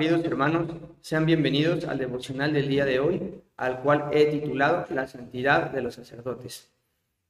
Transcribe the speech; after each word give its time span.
queridos 0.00 0.24
hermanos, 0.24 0.66
sean 1.02 1.26
bienvenidos 1.26 1.84
al 1.84 1.98
devocional 1.98 2.54
del 2.54 2.68
día 2.68 2.86
de 2.86 3.00
hoy, 3.00 3.42
al 3.58 3.82
cual 3.82 4.08
he 4.14 4.30
titulado 4.30 4.86
La 4.94 5.06
santidad 5.06 5.70
de 5.70 5.82
los 5.82 5.96
sacerdotes. 5.96 6.72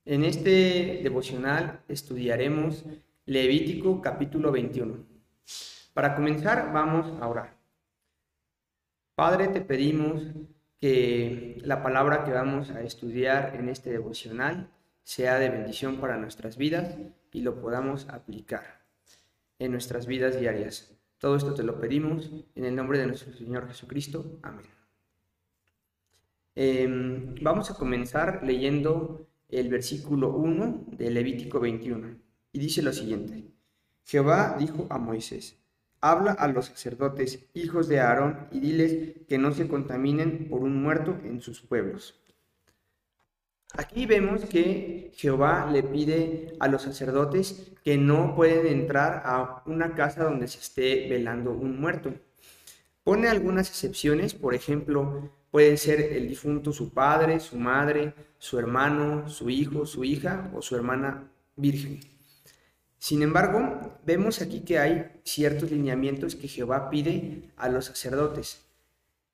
En 0.05 0.25
este 0.25 1.01
devocional 1.03 1.81
estudiaremos 1.89 2.85
Levítico 3.27 4.01
capítulo 4.01 4.53
21. 4.53 5.05
Para 5.95 6.15
comenzar, 6.15 6.73
vamos 6.73 7.21
a 7.21 7.27
orar. 7.27 7.57
Padre, 9.17 9.49
te 9.49 9.63
pedimos 9.63 10.23
que 10.81 11.61
la 11.65 11.83
palabra 11.83 12.23
que 12.25 12.31
vamos 12.31 12.71
a 12.71 12.83
estudiar 12.83 13.57
en 13.57 13.69
este 13.69 13.91
devocional 13.91 14.71
sea 15.03 15.41
de 15.41 15.49
bendición 15.49 15.97
para 15.97 16.19
nuestras 16.19 16.57
vidas 16.57 16.95
y 17.33 17.41
lo 17.41 17.61
podamos 17.61 18.09
aplicar 18.09 18.85
en 19.59 19.73
nuestras 19.73 20.07
vidas 20.07 20.39
diarias. 20.39 21.00
Todo 21.21 21.37
esto 21.37 21.53
te 21.53 21.63
lo 21.63 21.79
pedimos 21.79 22.31
en 22.55 22.65
el 22.65 22.75
nombre 22.75 22.99
de 22.99 23.07
nuestro 23.07 23.35
Señor 23.35 23.69
Jesucristo. 23.69 24.39
Amén. 24.43 24.65
Em, 26.55 27.35
vamos 27.43 27.71
a 27.71 27.75
comenzar 27.75 28.41
leyendo 28.43 29.29
el 29.51 29.69
versículo 29.69 30.31
1 30.31 30.87
de 30.93 31.11
Levítico 31.11 31.61
21. 31.61 32.17
Y 32.53 32.59
dice 32.59 32.81
lo 32.81 32.93
siguiente. 32.95 33.45
Jehová 34.03 34.57
dijo 34.59 34.87
a 34.89 34.97
Moisés, 34.97 35.63
habla 36.01 36.33
a 36.33 36.49
los 36.49 36.67
sacerdotes, 36.67 37.51
hijos 37.53 37.87
de 37.87 38.01
Aarón, 38.01 38.49
y 38.51 38.61
diles 38.61 39.27
que 39.29 39.37
no 39.37 39.53
se 39.53 39.69
contaminen 39.69 40.49
por 40.49 40.63
un 40.63 40.83
muerto 40.83 41.21
en 41.23 41.43
sus 41.43 41.61
pueblos. 41.61 42.19
Aquí 43.75 44.05
vemos 44.05 44.45
que 44.47 45.13
Jehová 45.15 45.69
le 45.71 45.83
pide 45.83 46.55
a 46.59 46.67
los 46.67 46.83
sacerdotes 46.83 47.71
que 47.85 47.97
no 47.97 48.35
pueden 48.35 48.67
entrar 48.67 49.23
a 49.25 49.63
una 49.67 49.95
casa 49.95 50.25
donde 50.25 50.49
se 50.49 50.59
esté 50.59 51.09
velando 51.09 51.53
un 51.53 51.81
muerto. 51.81 52.13
Pone 53.05 53.29
algunas 53.29 53.69
excepciones, 53.69 54.35
por 54.35 54.55
ejemplo, 54.55 55.31
puede 55.51 55.77
ser 55.77 56.01
el 56.01 56.29
difunto 56.29 56.73
su 56.73 56.93
padre, 56.93 57.39
su 57.39 57.57
madre, 57.57 58.15
su 58.39 58.59
hermano, 58.59 59.29
su 59.29 59.49
hijo, 59.51 59.87
su 59.87 60.05
hija 60.05 60.51
o 60.55 60.63
su 60.63 60.75
hermana 60.75 61.31
virgen. 61.57 62.01
Sin 62.99 63.23
embargo, 63.23 63.99
vemos 64.05 64.43
aquí 64.43 64.61
que 64.61 64.79
hay 64.79 65.13
ciertos 65.25 65.71
lineamientos 65.71 66.35
que 66.35 66.49
Jehová 66.49 66.91
pide 66.91 67.51
a 67.57 67.69
los 67.69 67.87
sacerdotes. 67.87 68.70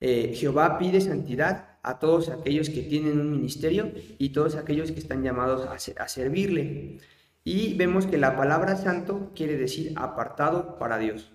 Eh, 0.00 0.34
Jehová 0.34 0.78
pide 0.78 1.00
santidad 1.00 1.78
a 1.82 1.98
todos 1.98 2.28
aquellos 2.28 2.68
que 2.68 2.82
tienen 2.82 3.20
un 3.20 3.30
ministerio 3.30 3.92
y 4.18 4.30
todos 4.30 4.56
aquellos 4.56 4.90
que 4.90 4.98
están 4.98 5.22
llamados 5.22 5.66
a, 5.66 6.08
servirle. 6.08 6.98
Y 7.44 7.74
vemos 7.74 8.06
que 8.06 8.18
la 8.18 8.36
palabra 8.36 8.76
santo 8.76 9.30
quiere 9.34 9.56
decir 9.56 9.92
apartado 9.96 10.78
para 10.78 10.98
Dios. 10.98 11.32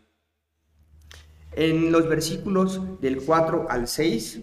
En 1.53 1.91
los 1.91 2.07
versículos 2.07 2.99
del 3.01 3.21
4 3.23 3.67
al 3.69 3.87
6 3.87 4.41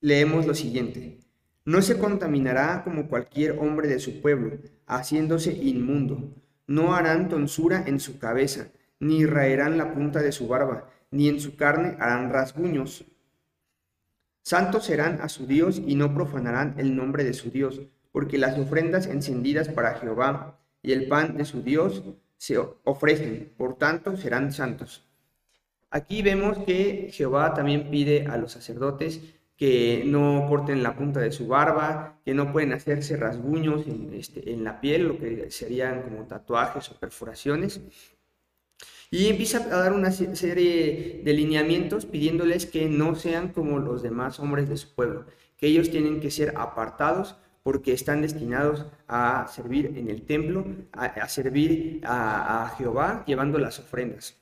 leemos 0.00 0.46
lo 0.46 0.54
siguiente. 0.54 1.18
No 1.64 1.82
se 1.82 1.98
contaminará 1.98 2.84
como 2.84 3.08
cualquier 3.08 3.58
hombre 3.58 3.88
de 3.88 3.98
su 3.98 4.20
pueblo, 4.20 4.58
haciéndose 4.86 5.52
inmundo. 5.52 6.34
No 6.66 6.94
harán 6.94 7.28
tonsura 7.28 7.82
en 7.86 7.98
su 7.98 8.18
cabeza, 8.18 8.68
ni 9.00 9.24
raerán 9.26 9.78
la 9.78 9.92
punta 9.92 10.20
de 10.20 10.32
su 10.32 10.46
barba, 10.48 10.88
ni 11.10 11.28
en 11.28 11.40
su 11.40 11.56
carne 11.56 11.96
harán 11.98 12.30
rasguños 12.30 13.04
Santos 14.46 14.84
serán 14.84 15.20
a 15.22 15.28
su 15.28 15.44
Dios 15.48 15.82
y 15.84 15.96
no 15.96 16.14
profanarán 16.14 16.76
el 16.78 16.94
nombre 16.94 17.24
de 17.24 17.34
su 17.34 17.50
Dios, 17.50 17.80
porque 18.12 18.38
las 18.38 18.56
ofrendas 18.56 19.08
encendidas 19.08 19.68
para 19.68 19.94
Jehová 19.94 20.60
y 20.82 20.92
el 20.92 21.08
pan 21.08 21.36
de 21.36 21.44
su 21.44 21.64
Dios 21.64 22.04
se 22.36 22.56
ofrecen, 22.84 23.52
por 23.56 23.76
tanto 23.76 24.16
serán 24.16 24.52
santos. 24.52 25.04
Aquí 25.90 26.22
vemos 26.22 26.58
que 26.58 27.08
Jehová 27.10 27.54
también 27.54 27.90
pide 27.90 28.28
a 28.28 28.36
los 28.36 28.52
sacerdotes 28.52 29.20
que 29.56 30.04
no 30.06 30.46
corten 30.48 30.84
la 30.84 30.94
punta 30.94 31.18
de 31.18 31.32
su 31.32 31.48
barba, 31.48 32.20
que 32.24 32.32
no 32.32 32.52
pueden 32.52 32.72
hacerse 32.72 33.16
rasguños 33.16 33.84
en, 33.88 34.14
este, 34.14 34.52
en 34.52 34.62
la 34.62 34.80
piel, 34.80 35.08
lo 35.08 35.18
que 35.18 35.50
serían 35.50 36.02
como 36.02 36.22
tatuajes 36.22 36.88
o 36.92 37.00
perforaciones, 37.00 37.80
y 39.10 39.28
empieza 39.28 39.58
a 39.58 39.78
dar 39.78 39.92
una 39.92 40.10
serie 40.10 41.22
de 41.24 41.32
lineamientos 41.32 42.06
pidiéndoles 42.06 42.66
que 42.66 42.88
no 42.88 43.14
sean 43.14 43.48
como 43.48 43.78
los 43.78 44.02
demás 44.02 44.40
hombres 44.40 44.68
de 44.68 44.76
su 44.76 44.94
pueblo, 44.94 45.26
que 45.56 45.68
ellos 45.68 45.90
tienen 45.90 46.20
que 46.20 46.30
ser 46.30 46.54
apartados 46.56 47.36
porque 47.62 47.92
están 47.92 48.22
destinados 48.22 48.86
a 49.08 49.48
servir 49.52 49.94
en 49.96 50.08
el 50.08 50.22
templo, 50.22 50.64
a, 50.92 51.28
servir 51.28 52.00
a, 52.04 52.72
Jehová 52.78 53.24
llevando 53.26 53.58
las 53.58 53.80
ofrendas. 53.80 54.36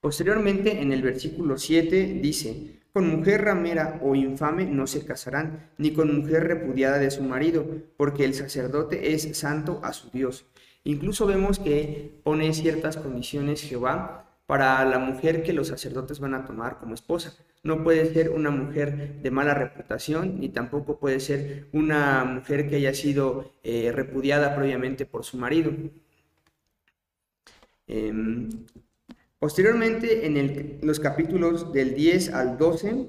Posteriormente, 0.00 0.80
en 0.80 0.92
el 0.92 1.00
versículo 1.00 1.56
7 1.56 2.18
dice, 2.20 2.80
con 2.92 3.08
mujer 3.08 3.44
ramera 3.44 4.00
o 4.02 4.16
infame 4.16 4.66
no 4.66 4.88
se 4.88 5.04
casarán, 5.04 5.70
ni 5.78 5.92
con 5.92 6.12
mujer 6.12 6.42
repudiada 6.42 6.98
de 6.98 7.12
su 7.12 7.22
marido, 7.22 7.64
porque 7.96 8.24
el 8.24 8.34
sacerdote 8.34 9.14
es 9.14 9.38
santo 9.38 9.78
a 9.84 9.92
su 9.92 10.10
Dios. 10.10 10.44
Incluso 10.84 11.26
vemos 11.26 11.58
que 11.58 12.20
pone 12.24 12.52
ciertas 12.52 12.96
condiciones 12.96 13.62
Jehová 13.62 14.22
para 14.46 14.84
la 14.84 14.98
mujer 14.98 15.42
que 15.42 15.52
los 15.52 15.68
sacerdotes 15.68 16.18
van 16.18 16.34
a 16.34 16.44
tomar 16.44 16.78
como 16.78 16.94
esposa. 16.94 17.34
No 17.62 17.84
puede 17.84 18.12
ser 18.12 18.30
una 18.30 18.50
mujer 18.50 19.22
de 19.22 19.30
mala 19.30 19.54
reputación, 19.54 20.40
ni 20.40 20.48
tampoco 20.48 20.98
puede 20.98 21.20
ser 21.20 21.68
una 21.72 22.24
mujer 22.24 22.68
que 22.68 22.76
haya 22.76 22.92
sido 22.92 23.52
eh, 23.62 23.92
repudiada 23.92 24.56
previamente 24.56 25.06
por 25.06 25.24
su 25.24 25.36
marido. 25.36 25.72
Em, 27.86 28.48
posteriormente, 29.38 30.26
en 30.26 30.80
los 30.82 30.98
capítulos 30.98 31.72
del 31.72 31.94
10 31.94 32.34
al 32.34 32.58
12, 32.58 33.06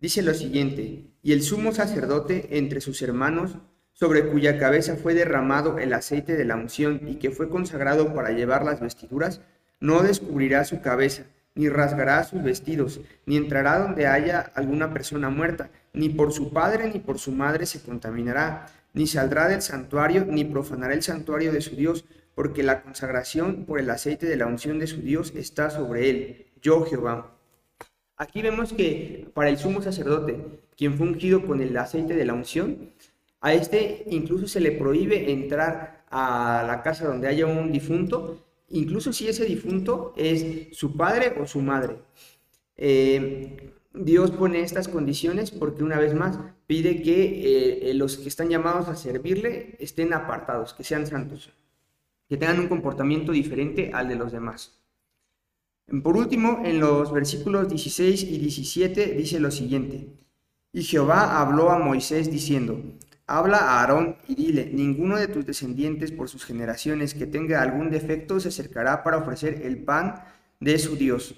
dice 0.00 0.22
lo 0.22 0.34
siguiente, 0.34 1.10
y 1.22 1.32
el 1.32 1.42
sumo 1.42 1.72
sacerdote 1.72 2.56
entre 2.56 2.80
sus 2.80 3.02
hermanos 3.02 3.58
sobre 3.98 4.28
cuya 4.28 4.58
cabeza 4.58 4.94
fue 4.94 5.12
derramado 5.12 5.78
el 5.78 5.92
aceite 5.92 6.36
de 6.36 6.44
la 6.44 6.54
unción 6.54 7.00
y 7.08 7.16
que 7.16 7.32
fue 7.32 7.48
consagrado 7.48 8.14
para 8.14 8.30
llevar 8.30 8.64
las 8.64 8.80
vestiduras, 8.80 9.40
no 9.80 10.04
descubrirá 10.04 10.64
su 10.64 10.80
cabeza, 10.80 11.24
ni 11.56 11.68
rasgará 11.68 12.22
sus 12.22 12.40
vestidos, 12.44 13.00
ni 13.26 13.36
entrará 13.36 13.80
donde 13.80 14.06
haya 14.06 14.52
alguna 14.54 14.92
persona 14.92 15.30
muerta, 15.30 15.70
ni 15.92 16.10
por 16.10 16.32
su 16.32 16.52
padre 16.52 16.88
ni 16.92 17.00
por 17.00 17.18
su 17.18 17.32
madre 17.32 17.66
se 17.66 17.82
contaminará, 17.82 18.66
ni 18.94 19.08
saldrá 19.08 19.48
del 19.48 19.62
santuario, 19.62 20.24
ni 20.24 20.44
profanará 20.44 20.94
el 20.94 21.02
santuario 21.02 21.50
de 21.50 21.60
su 21.60 21.74
Dios, 21.74 22.04
porque 22.36 22.62
la 22.62 22.82
consagración 22.82 23.64
por 23.64 23.80
el 23.80 23.90
aceite 23.90 24.26
de 24.26 24.36
la 24.36 24.46
unción 24.46 24.78
de 24.78 24.86
su 24.86 25.00
Dios 25.00 25.32
está 25.34 25.70
sobre 25.70 26.08
él, 26.08 26.46
yo 26.62 26.84
Jehová. 26.86 27.34
Aquí 28.16 28.42
vemos 28.42 28.72
que 28.72 29.28
para 29.34 29.48
el 29.48 29.58
sumo 29.58 29.82
sacerdote, 29.82 30.60
quien 30.76 30.96
fue 30.96 31.08
ungido 31.08 31.44
con 31.44 31.60
el 31.60 31.76
aceite 31.76 32.14
de 32.14 32.24
la 32.24 32.34
unción, 32.34 32.92
a 33.40 33.52
este 33.52 34.04
incluso 34.10 34.48
se 34.48 34.60
le 34.60 34.72
prohíbe 34.72 35.30
entrar 35.30 36.04
a 36.10 36.64
la 36.66 36.82
casa 36.82 37.06
donde 37.06 37.28
haya 37.28 37.46
un 37.46 37.70
difunto, 37.70 38.44
incluso 38.68 39.12
si 39.12 39.28
ese 39.28 39.44
difunto 39.44 40.12
es 40.16 40.76
su 40.76 40.96
padre 40.96 41.34
o 41.40 41.46
su 41.46 41.60
madre. 41.60 41.98
Eh, 42.76 43.72
Dios 43.94 44.30
pone 44.30 44.60
estas 44.60 44.88
condiciones 44.88 45.50
porque 45.50 45.82
una 45.82 45.98
vez 45.98 46.14
más 46.14 46.38
pide 46.66 47.02
que 47.02 47.90
eh, 47.90 47.94
los 47.94 48.18
que 48.18 48.28
están 48.28 48.48
llamados 48.48 48.88
a 48.88 48.96
servirle 48.96 49.76
estén 49.80 50.12
apartados, 50.12 50.74
que 50.74 50.84
sean 50.84 51.06
santos, 51.06 51.50
que 52.28 52.36
tengan 52.36 52.60
un 52.60 52.68
comportamiento 52.68 53.32
diferente 53.32 53.90
al 53.92 54.08
de 54.08 54.16
los 54.16 54.32
demás. 54.32 54.78
Por 56.02 56.16
último, 56.16 56.62
en 56.64 56.80
los 56.80 57.12
versículos 57.12 57.68
16 57.70 58.24
y 58.24 58.38
17 58.38 59.14
dice 59.14 59.40
lo 59.40 59.50
siguiente, 59.50 60.08
y 60.70 60.82
Jehová 60.82 61.40
habló 61.40 61.70
a 61.70 61.78
Moisés 61.78 62.30
diciendo, 62.30 62.78
Habla 63.30 63.58
a 63.58 63.80
Aarón 63.80 64.16
y 64.26 64.34
dile, 64.34 64.70
ninguno 64.72 65.18
de 65.18 65.28
tus 65.28 65.44
descendientes 65.44 66.10
por 66.12 66.30
sus 66.30 66.46
generaciones 66.46 67.12
que 67.12 67.26
tenga 67.26 67.60
algún 67.60 67.90
defecto 67.90 68.40
se 68.40 68.48
acercará 68.48 69.04
para 69.04 69.18
ofrecer 69.18 69.60
el 69.64 69.84
pan 69.84 70.24
de 70.60 70.78
su 70.78 70.96
Dios. 70.96 71.34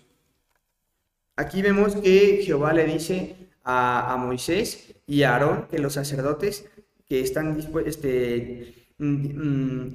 Aquí 1.35 1.63
vemos 1.63 1.97
que 1.97 2.43
Jehová 2.45 2.73
le 2.73 2.85
dice 2.85 3.35
a, 3.65 4.17
Moisés 4.21 4.95
y 5.05 5.25
a 5.25 5.33
Aarón 5.33 5.67
que 5.69 5.81
los 5.81 5.95
sacerdotes 5.95 6.71
que 7.09 7.23
están, 7.23 7.59
este, 7.85 8.93
mm, 8.99 9.89
mm, 9.89 9.93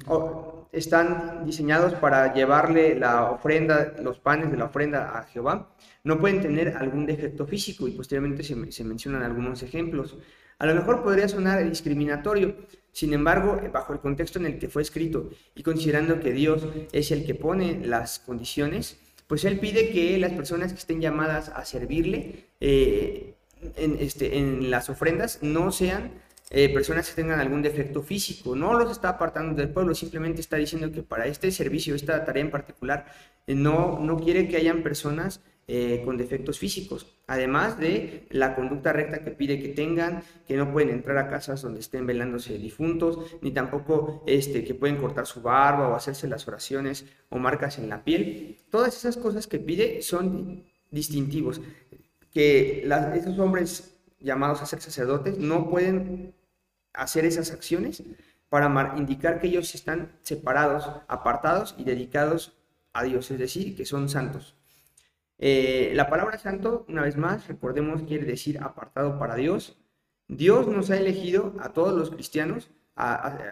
están 0.72 1.46
diseñados 1.46 1.94
para 1.94 2.34
llevarle 2.34 2.94
la 2.94 3.30
ofrenda, 3.30 3.94
los 4.02 4.18
panes 4.18 4.50
de 4.50 4.58
la 4.58 4.66
ofrenda 4.66 5.18
a 5.18 5.22
Jehová, 5.22 5.74
no 6.04 6.18
pueden 6.18 6.42
tener 6.42 6.76
algún 6.76 7.06
defecto 7.06 7.46
físico 7.46 7.88
y 7.88 7.92
posteriormente 7.92 8.42
se, 8.42 8.70
se 8.70 8.84
mencionan 8.84 9.22
algunos 9.22 9.62
ejemplos. 9.62 10.18
A 10.58 10.66
lo 10.66 10.74
mejor 10.74 11.02
podría 11.02 11.28
sonar 11.28 11.68
discriminatorio, 11.68 12.56
sin 12.92 13.12
embargo, 13.12 13.60
bajo 13.72 13.92
el 13.92 14.00
contexto 14.00 14.38
en 14.38 14.46
el 14.46 14.58
que 14.58 14.68
fue 14.68 14.80
escrito 14.80 15.28
y 15.54 15.62
considerando 15.62 16.18
que 16.18 16.32
Dios 16.32 16.66
es 16.92 17.10
el 17.10 17.26
que 17.26 17.34
pone 17.34 17.84
las 17.84 18.20
condiciones, 18.20 18.98
pues 19.26 19.44
Él 19.44 19.58
pide 19.58 19.90
que 19.90 20.16
las 20.18 20.32
personas 20.32 20.72
que 20.72 20.78
estén 20.78 21.00
llamadas 21.00 21.50
a 21.50 21.64
servirle 21.64 22.46
eh, 22.60 23.34
en, 23.76 23.98
este, 24.00 24.38
en 24.38 24.70
las 24.70 24.88
ofrendas 24.88 25.40
no 25.42 25.72
sean 25.72 26.12
eh, 26.50 26.72
personas 26.72 27.08
que 27.10 27.16
tengan 27.16 27.40
algún 27.40 27.60
defecto 27.60 28.02
físico. 28.02 28.54
No 28.54 28.72
los 28.78 28.90
está 28.90 29.10
apartando 29.10 29.54
del 29.54 29.70
pueblo, 29.70 29.94
simplemente 29.94 30.40
está 30.40 30.56
diciendo 30.56 30.92
que 30.92 31.02
para 31.02 31.26
este 31.26 31.50
servicio, 31.50 31.94
esta 31.94 32.24
tarea 32.24 32.44
en 32.44 32.50
particular, 32.50 33.06
eh, 33.46 33.54
no, 33.54 33.98
no 33.98 34.16
quiere 34.18 34.48
que 34.48 34.56
hayan 34.56 34.82
personas 34.82 35.42
eh, 35.68 36.02
con 36.04 36.16
defectos 36.16 36.60
físicos, 36.60 37.06
además 37.26 37.76
de 37.76 38.28
la 38.30 38.54
conducta 38.54 38.92
recta 38.92 39.24
que 39.24 39.32
pide 39.32 39.60
que 39.60 39.70
tengan, 39.70 40.22
que 40.46 40.56
no 40.56 40.72
pueden 40.72 40.90
entrar 40.90 41.18
a 41.18 41.28
casas 41.28 41.62
donde 41.62 41.80
estén 41.80 42.06
velándose 42.06 42.56
difuntos, 42.56 43.18
ni 43.42 43.50
tampoco 43.50 44.22
este, 44.28 44.62
que 44.62 44.74
pueden 44.76 44.96
cortar 44.96 45.26
su 45.26 45.42
barba 45.42 45.88
o 45.88 45.96
hacerse 45.96 46.28
las 46.28 46.46
oraciones 46.46 47.04
o 47.30 47.38
marcas 47.38 47.78
en 47.78 47.88
la 47.88 48.04
piel. 48.04 48.58
Todas 48.70 48.96
esas 48.96 49.16
cosas 49.16 49.48
que 49.48 49.58
pide 49.58 50.02
son 50.02 50.62
distintivos, 50.92 51.60
que 52.32 52.88
esos 53.16 53.36
hombres 53.40 53.98
llamados 54.20 54.62
a 54.62 54.66
ser 54.66 54.80
sacerdotes 54.80 55.36
no 55.36 55.68
pueden 55.68 56.32
hacer 56.92 57.24
esas 57.24 57.50
acciones 57.50 58.04
para 58.48 58.94
indicar 58.96 59.40
que 59.40 59.48
ellos 59.48 59.74
están 59.74 60.12
separados, 60.22 60.88
apartados 61.08 61.74
y 61.76 61.82
dedicados 61.82 62.56
a 62.92 63.02
Dios, 63.02 63.30
es 63.32 63.38
decir, 63.40 63.76
que 63.76 63.84
son 63.84 64.08
santos. 64.08 64.54
Eh, 65.38 65.92
la 65.94 66.08
palabra 66.08 66.38
santo, 66.38 66.84
una 66.88 67.02
vez 67.02 67.16
más, 67.16 67.46
recordemos, 67.48 68.02
quiere 68.02 68.24
decir 68.24 68.58
apartado 68.62 69.18
para 69.18 69.34
Dios. 69.34 69.78
Dios 70.28 70.66
nos 70.66 70.90
ha 70.90 70.96
elegido 70.98 71.54
a 71.60 71.72
todos 71.72 71.96
los 71.96 72.10
cristianos 72.10 72.70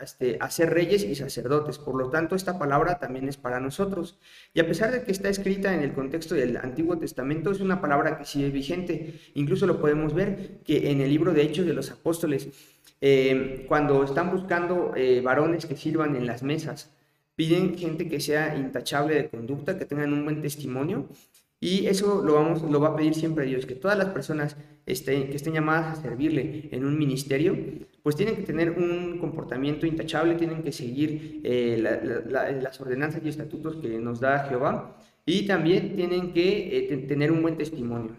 este, 0.00 0.38
a, 0.40 0.50
ser 0.50 0.70
reyes 0.70 1.04
y 1.04 1.14
sacerdotes. 1.14 1.78
Por 1.78 1.96
lo 1.96 2.08
tanto, 2.08 2.34
esta 2.34 2.58
palabra 2.58 2.98
también 2.98 3.28
es 3.28 3.36
para 3.36 3.60
nosotros. 3.60 4.18
Y 4.54 4.60
a 4.60 4.66
pesar 4.66 4.90
de 4.90 5.04
que 5.04 5.12
está 5.12 5.28
escrita 5.28 5.74
en 5.74 5.82
el 5.82 5.92
contexto 5.92 6.34
del 6.34 6.56
Antiguo 6.56 6.98
Testamento, 6.98 7.50
es 7.50 7.60
una 7.60 7.80
palabra 7.80 8.16
que 8.16 8.24
sigue 8.24 8.48
vigente. 8.50 9.20
Incluso 9.34 9.66
lo 9.66 9.80
podemos 9.80 10.14
ver 10.14 10.60
que 10.64 10.90
en 10.90 11.02
el 11.02 11.10
libro 11.10 11.34
de 11.34 11.42
Hechos 11.42 11.66
de 11.66 11.74
los 11.74 11.90
Apóstoles, 11.90 12.48
eh, 13.02 13.66
cuando 13.68 14.02
están 14.04 14.30
buscando 14.30 14.94
eh, 14.96 15.20
varones 15.20 15.66
que 15.66 15.76
sirvan 15.76 16.16
en 16.16 16.26
las 16.26 16.42
mesas, 16.42 16.90
piden 17.36 17.76
gente 17.76 18.08
que 18.08 18.20
sea 18.20 18.56
intachable 18.56 19.14
de 19.14 19.28
conducta, 19.28 19.78
que 19.78 19.84
tengan 19.84 20.14
un 20.14 20.24
buen 20.24 20.40
testimonio. 20.40 21.06
Y 21.64 21.86
eso 21.86 22.22
lo, 22.22 22.34
vamos, 22.34 22.60
lo 22.60 22.78
va 22.78 22.88
a 22.88 22.94
pedir 22.94 23.14
siempre 23.14 23.46
Dios, 23.46 23.64
que 23.64 23.74
todas 23.74 23.96
las 23.96 24.08
personas 24.08 24.54
estén, 24.84 25.30
que 25.30 25.36
estén 25.36 25.54
llamadas 25.54 25.98
a 25.98 26.02
servirle 26.02 26.68
en 26.70 26.84
un 26.84 26.98
ministerio, 26.98 27.56
pues 28.02 28.16
tienen 28.16 28.36
que 28.36 28.42
tener 28.42 28.72
un 28.72 29.16
comportamiento 29.18 29.86
intachable, 29.86 30.34
tienen 30.34 30.62
que 30.62 30.72
seguir 30.72 31.40
eh, 31.42 31.78
las 32.28 32.78
ordenanzas 32.82 33.22
y 33.24 33.30
estatutos 33.30 33.76
que 33.76 33.98
nos 33.98 34.20
da 34.20 34.46
Jehová 34.46 34.98
y 35.24 35.46
también 35.46 35.96
tienen 35.96 36.34
que 36.34 36.92
eh, 36.92 36.96
tener 37.08 37.32
un 37.32 37.40
buen 37.40 37.56
testimonio. 37.56 38.14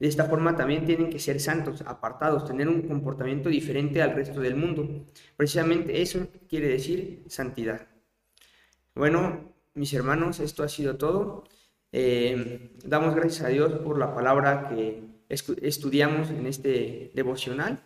De 0.00 0.08
esta 0.08 0.24
forma 0.24 0.56
también 0.56 0.84
tienen 0.84 1.10
que 1.10 1.20
ser 1.20 1.38
santos, 1.38 1.82
apartados, 1.82 2.44
tener 2.44 2.68
un 2.68 2.82
comportamiento 2.82 3.50
diferente 3.50 4.02
al 4.02 4.16
resto 4.16 4.40
del 4.40 4.56
mundo. 4.56 5.06
Precisamente 5.36 6.02
eso 6.02 6.26
quiere 6.48 6.66
decir 6.66 7.22
santidad. 7.28 7.86
Bueno, 8.96 9.54
mis 9.74 9.94
hermanos, 9.94 10.40
esto 10.40 10.64
ha 10.64 10.68
sido 10.68 10.96
todo. 10.96 11.44
Eh, 11.92 12.70
damos 12.84 13.14
gracias 13.14 13.44
a 13.44 13.48
Dios 13.48 13.72
por 13.84 13.98
la 13.98 14.14
palabra 14.14 14.68
que 14.68 15.02
estudiamos 15.28 16.30
en 16.30 16.46
este 16.46 17.10
devocional. 17.14 17.82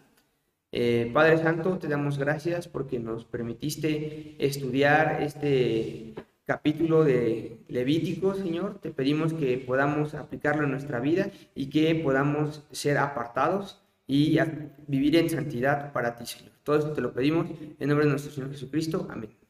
Eh, 0.72 1.10
Padre 1.12 1.38
Santo, 1.38 1.78
te 1.78 1.88
damos 1.88 2.18
gracias 2.18 2.68
porque 2.68 2.98
nos 2.98 3.24
permitiste 3.24 4.36
estudiar 4.38 5.22
este 5.22 6.14
capítulo 6.44 7.04
de 7.04 7.64
Levítico, 7.68 8.34
Señor. 8.34 8.80
Te 8.80 8.90
pedimos 8.90 9.32
que 9.32 9.58
podamos 9.58 10.14
aplicarlo 10.14 10.64
en 10.64 10.70
nuestra 10.70 11.00
vida 11.00 11.30
y 11.54 11.70
que 11.70 11.94
podamos 11.96 12.64
ser 12.70 12.98
apartados 12.98 13.82
y 14.06 14.38
vivir 14.86 15.16
en 15.16 15.30
santidad 15.30 15.92
para 15.92 16.16
ti, 16.16 16.26
Señor. 16.26 16.52
Todo 16.62 16.78
esto 16.78 16.92
te 16.92 17.00
lo 17.00 17.12
pedimos 17.12 17.46
en 17.78 17.88
nombre 17.88 18.06
de 18.06 18.10
nuestro 18.10 18.32
Señor 18.32 18.50
Jesucristo. 18.50 19.06
Amén. 19.10 19.45